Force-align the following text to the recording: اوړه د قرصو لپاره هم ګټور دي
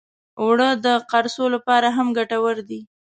اوړه 0.41 0.69
د 0.85 0.87
قرصو 1.11 1.45
لپاره 1.55 1.87
هم 1.97 2.07
ګټور 2.17 2.57
دي 2.69 2.81